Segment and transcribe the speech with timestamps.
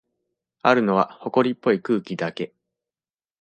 [0.63, 2.53] あるのは、ほこりっぽい空気だけ。